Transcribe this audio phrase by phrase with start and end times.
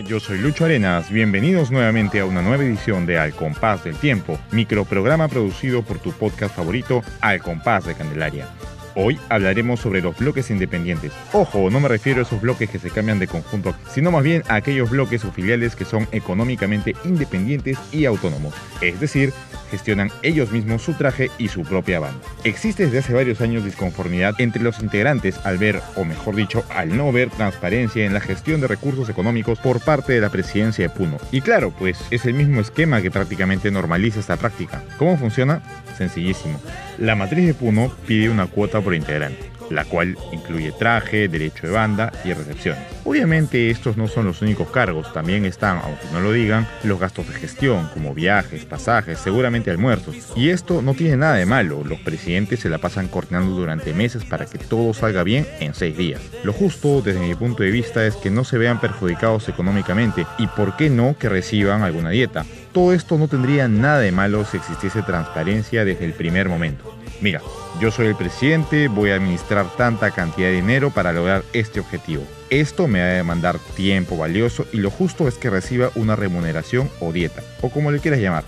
[0.00, 1.10] Yo soy Lucho Arenas.
[1.10, 6.12] Bienvenidos nuevamente a una nueva edición de Al Compás del Tiempo, microprograma producido por tu
[6.12, 8.46] podcast favorito, Al Compás de Candelaria.
[8.94, 11.12] Hoy hablaremos sobre los bloques independientes.
[11.32, 14.42] Ojo, no me refiero a esos bloques que se cambian de conjunto, sino más bien
[14.48, 18.54] a aquellos bloques o filiales que son económicamente independientes y autónomos.
[18.80, 19.32] Es decir,
[19.70, 22.20] gestionan ellos mismos su traje y su propia banda.
[22.44, 26.94] Existe desde hace varios años disconformidad entre los integrantes al ver, o mejor dicho, al
[26.94, 30.94] no ver transparencia en la gestión de recursos económicos por parte de la presidencia de
[30.94, 31.16] Puno.
[31.30, 34.82] Y claro, pues es el mismo esquema que prácticamente normaliza esta práctica.
[34.98, 35.62] ¿Cómo funciona?
[35.96, 36.60] Sencillísimo.
[36.98, 41.72] La matriz de Puno pide una cuota por integrante la cual incluye traje, derecho de
[41.72, 42.82] banda y recepciones.
[43.04, 47.28] Obviamente estos no son los únicos cargos, también están, aunque no lo digan, los gastos
[47.28, 50.32] de gestión, como viajes, pasajes, seguramente almuerzos.
[50.36, 54.24] Y esto no tiene nada de malo, los presidentes se la pasan coordinando durante meses
[54.24, 56.20] para que todo salga bien en seis días.
[56.44, 60.46] Lo justo, desde mi punto de vista, es que no se vean perjudicados económicamente y
[60.46, 62.44] por qué no que reciban alguna dieta.
[62.72, 67.01] Todo esto no tendría nada de malo si existiese transparencia desde el primer momento.
[67.22, 67.40] Mira,
[67.80, 72.24] yo soy el presidente, voy a administrar tanta cantidad de dinero para lograr este objetivo.
[72.50, 76.90] Esto me va a demandar tiempo valioso y lo justo es que reciba una remuneración
[76.98, 78.42] o dieta, o como le quieras llamar.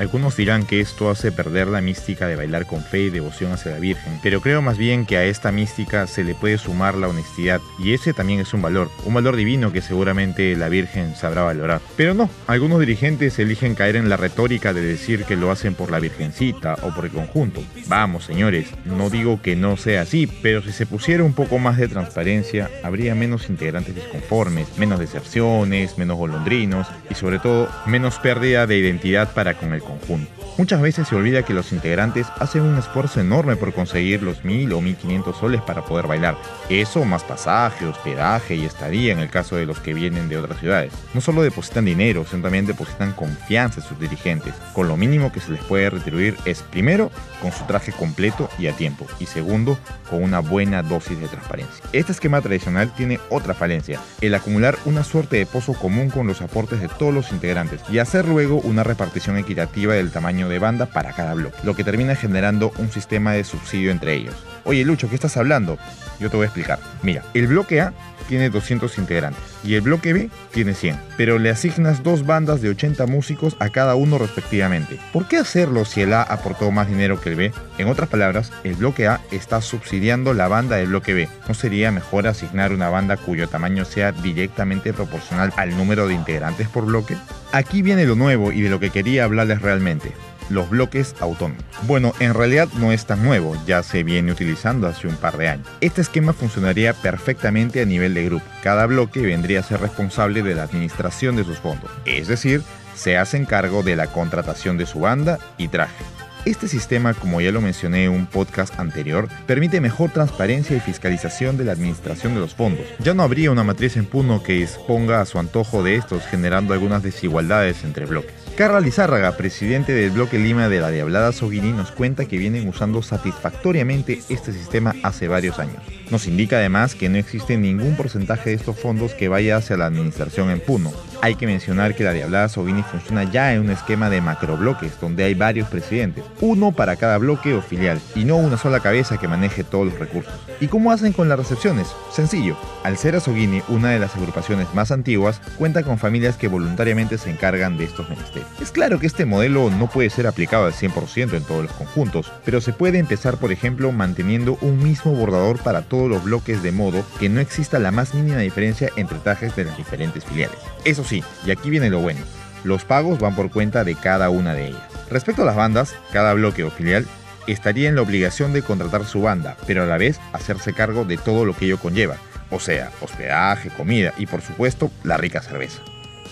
[0.00, 3.72] Algunos dirán que esto hace perder la mística de bailar con fe y devoción hacia
[3.72, 7.06] la Virgen, pero creo más bien que a esta mística se le puede sumar la
[7.06, 11.42] honestidad, y ese también es un valor, un valor divino que seguramente la Virgen sabrá
[11.42, 11.82] valorar.
[11.98, 15.90] Pero no, algunos dirigentes eligen caer en la retórica de decir que lo hacen por
[15.90, 17.62] la Virgencita o por el conjunto.
[17.86, 21.76] Vamos, señores, no digo que no sea así, pero si se pusiera un poco más
[21.76, 28.66] de transparencia, habría menos integrantes disconformes, menos deserciones, menos golondrinos y sobre todo menos pérdida
[28.66, 30.30] de identidad para con el conjunto.
[30.58, 34.72] Muchas veces se olvida que los integrantes hacen un esfuerzo enorme por conseguir los 1000
[34.72, 36.36] o 1500 soles para poder bailar.
[36.68, 40.60] Eso más pasaje, hospedaje y estadía en el caso de los que vienen de otras
[40.60, 40.92] ciudades.
[41.14, 44.54] No solo depositan dinero, sino también depositan confianza en sus dirigentes.
[44.74, 48.66] Con lo mínimo que se les puede retribuir es primero con su traje completo y
[48.66, 49.78] a tiempo y segundo
[50.08, 51.82] con una buena dosis de transparencia.
[51.92, 56.42] Este esquema tradicional tiene otra falencia, el acumular una suerte de pozo común con los
[56.42, 60.86] aportes de todos los integrantes y hacer luego una repartición equitativa del tamaño de banda
[60.86, 64.34] para cada bloque, lo que termina generando un sistema de subsidio entre ellos.
[64.64, 65.78] Oye Lucho, ¿qué estás hablando?
[66.18, 66.78] Yo te voy a explicar.
[67.02, 67.92] Mira, el bloque A
[68.28, 72.68] tiene 200 integrantes y el bloque B tiene 100, pero le asignas dos bandas de
[72.68, 75.00] 80 músicos a cada uno respectivamente.
[75.12, 77.52] ¿Por qué hacerlo si el A aportó más dinero que el B?
[77.78, 81.28] En otras palabras, el bloque A está subsidiando la banda del bloque B.
[81.48, 86.68] ¿No sería mejor asignar una banda cuyo tamaño sea directamente proporcional al número de integrantes
[86.68, 87.16] por bloque?
[87.52, 90.12] Aquí viene lo nuevo y de lo que quería hablarles realmente
[90.50, 91.64] los bloques autónomos.
[91.82, 95.48] Bueno, en realidad no es tan nuevo, ya se viene utilizando hace un par de
[95.48, 95.66] años.
[95.80, 98.44] Este esquema funcionaría perfectamente a nivel de grupo.
[98.62, 102.62] Cada bloque vendría a ser responsable de la administración de sus fondos, es decir,
[102.94, 106.04] se hacen cargo de la contratación de su banda y traje.
[106.46, 111.58] Este sistema, como ya lo mencioné en un podcast anterior, permite mejor transparencia y fiscalización
[111.58, 112.86] de la administración de los fondos.
[112.98, 116.72] Ya no habría una matriz en Puno que disponga a su antojo de estos, generando
[116.72, 118.39] algunas desigualdades entre bloques.
[118.60, 123.00] Carla Lizárraga, presidente del bloque Lima de la Diablada Soguini, nos cuenta que vienen usando
[123.00, 125.82] satisfactoriamente este sistema hace varios años.
[126.10, 129.86] Nos indica además que no existe ningún porcentaje de estos fondos que vaya hacia la
[129.86, 130.92] administración en Puno.
[131.22, 135.22] Hay que mencionar que la Diablada Soguini funciona ya en un esquema de macrobloques, donde
[135.22, 139.28] hay varios presidentes, uno para cada bloque o filial, y no una sola cabeza que
[139.28, 140.32] maneje todos los recursos.
[140.60, 141.86] ¿Y cómo hacen con las recepciones?
[142.10, 147.18] Sencillo, al ser Azoguini una de las agrupaciones más antiguas, cuenta con familias que voluntariamente
[147.18, 148.48] se encargan de estos menesteres.
[148.60, 152.32] Es claro que este modelo no puede ser aplicado al 100% en todos los conjuntos,
[152.44, 156.72] pero se puede empezar por ejemplo manteniendo un mismo bordador para todos los bloques de
[156.72, 160.58] modo que no exista la más mínima diferencia entre trajes de las diferentes filiales.
[160.84, 162.20] Eso sí, y aquí viene lo bueno,
[162.64, 164.82] los pagos van por cuenta de cada una de ellas.
[165.10, 167.06] Respecto a las bandas, cada bloque o filial
[167.46, 171.16] estaría en la obligación de contratar su banda, pero a la vez hacerse cargo de
[171.16, 172.16] todo lo que ello conlleva,
[172.50, 175.80] o sea, hospedaje, comida y por supuesto la rica cerveza.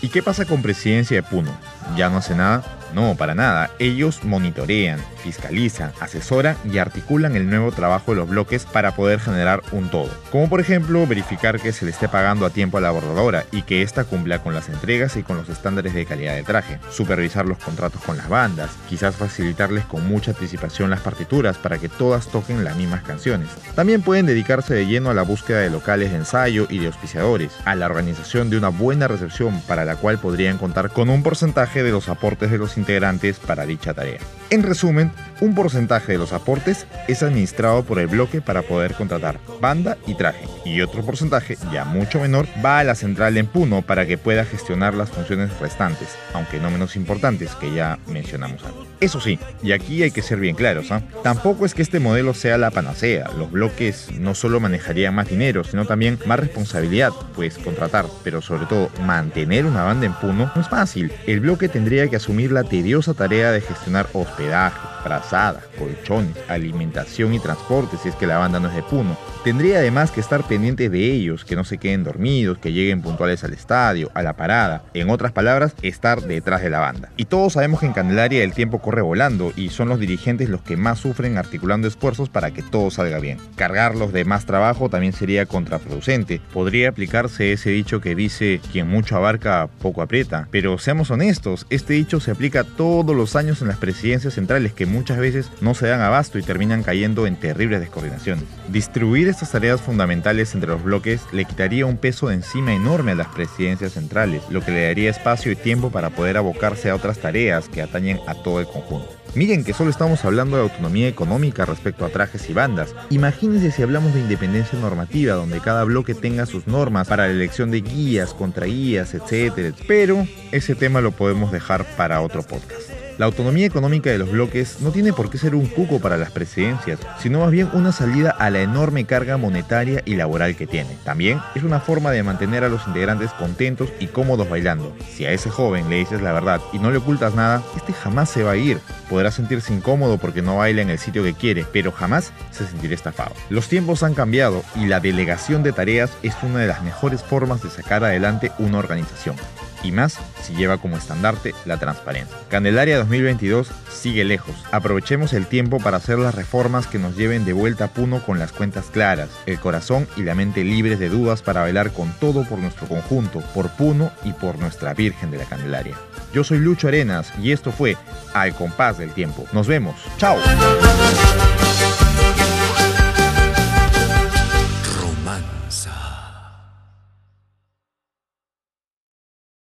[0.00, 1.50] ¿Y qué pasa con Presidencia de Puno?
[1.96, 2.62] ¿Ya no hace nada?
[2.94, 3.70] No, para nada.
[3.78, 9.62] Ellos monitorean, fiscalizan, asesoran y articulan el nuevo trabajo de los bloques para poder generar
[9.72, 10.10] un todo.
[10.30, 13.62] Como por ejemplo verificar que se le esté pagando a tiempo a la bordadora y
[13.62, 16.78] que ésta cumpla con las entregas y con los estándares de calidad de traje.
[16.90, 21.88] Supervisar los contratos con las bandas, quizás facilitarles con mucha anticipación las partituras para que
[21.88, 23.48] todas toquen las mismas canciones.
[23.74, 27.52] También pueden dedicarse de lleno a la búsqueda de locales de ensayo y de auspiciadores,
[27.64, 31.82] a la organización de una buena recepción para la cual podrían contar con un porcentaje
[31.82, 34.20] de los aportes de los integrantes para dicha tarea.
[34.50, 39.38] En resumen, Un porcentaje de los aportes es administrado por el bloque para poder contratar
[39.60, 43.82] banda y traje, y otro porcentaje, ya mucho menor, va a la central en Puno
[43.82, 48.82] para que pueda gestionar las funciones restantes, aunque no menos importantes que ya mencionamos antes.
[49.00, 51.02] Eso sí, y aquí hay que ser bien claros, ¿ah?
[51.22, 55.62] tampoco es que este modelo sea la panacea, los bloques no solo manejarían más dinero,
[55.62, 60.60] sino también más responsabilidad, pues contratar, pero sobre todo mantener una banda en Puno no
[60.60, 61.12] es fácil.
[61.28, 67.38] El bloque tendría que asumir la tediosa tarea de gestionar hospedaje, frazadas, colchones, alimentación y
[67.38, 69.16] transporte si es que la banda no es de Puno.
[69.44, 73.44] Tendría además que estar pendiente de ellos, que no se queden dormidos, que lleguen puntuales
[73.44, 74.82] al estadio, a la parada.
[74.94, 77.10] En otras palabras, estar detrás de la banda.
[77.16, 80.62] Y todos sabemos que en Candelaria el tiempo corre volando y son los dirigentes los
[80.62, 83.38] que más sufren articulando esfuerzos para que todo salga bien.
[83.56, 86.40] Cargarlos de más trabajo también sería contraproducente.
[86.52, 90.48] Podría aplicarse ese dicho que dice quien mucho abarca poco aprieta.
[90.50, 94.86] Pero seamos honestos, este dicho se aplica todos los años en las presidencias centrales que
[94.88, 98.44] muchas veces no se dan abasto y terminan cayendo en terribles descoordinaciones.
[98.68, 103.16] Distribuir estas tareas fundamentales entre los bloques le quitaría un peso de encima enorme a
[103.16, 107.18] las presidencias centrales, lo que le daría espacio y tiempo para poder abocarse a otras
[107.18, 109.18] tareas que atañen a todo el conjunto.
[109.34, 112.94] Miren que solo estamos hablando de autonomía económica respecto a trajes y bandas.
[113.10, 117.70] Imagínense si hablamos de independencia normativa, donde cada bloque tenga sus normas para la elección
[117.70, 119.74] de guías, contraguías, etc.
[119.86, 122.97] Pero ese tema lo podemos dejar para otro podcast.
[123.18, 126.30] La autonomía económica de los bloques no tiene por qué ser un cuco para las
[126.30, 130.96] presidencias, sino más bien una salida a la enorme carga monetaria y laboral que tiene.
[131.02, 134.94] También es una forma de mantener a los integrantes contentos y cómodos bailando.
[135.10, 138.30] Si a ese joven le dices la verdad y no le ocultas nada, este jamás
[138.30, 138.78] se va a ir.
[139.10, 142.94] Podrá sentirse incómodo porque no baila en el sitio que quiere, pero jamás se sentirá
[142.94, 143.32] estafado.
[143.50, 147.64] Los tiempos han cambiado y la delegación de tareas es una de las mejores formas
[147.64, 149.34] de sacar adelante una organización
[149.82, 152.36] y más si lleva como estandarte la transparencia.
[152.48, 154.54] Candelaria 2022 sigue lejos.
[154.72, 158.38] Aprovechemos el tiempo para hacer las reformas que nos lleven de vuelta a Puno con
[158.38, 162.44] las cuentas claras, el corazón y la mente libres de dudas para bailar con todo
[162.44, 165.96] por nuestro conjunto, por Puno y por nuestra Virgen de la Candelaria.
[166.32, 167.96] Yo soy Lucho Arenas y esto fue
[168.34, 169.46] Al compás del tiempo.
[169.52, 169.96] Nos vemos.
[170.18, 170.38] Chao.